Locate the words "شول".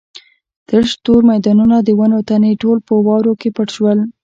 3.75-3.99